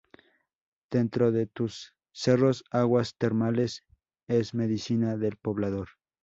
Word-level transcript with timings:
Dentro 0.89 1.31
de 1.31 1.45
tus 1.45 1.93
cerros 2.11 2.63
Aguas 2.71 3.15
Termales, 3.19 3.83
es 4.27 4.55
medicina 4.55 5.15
del 5.15 5.35
poblador. 5.37 5.89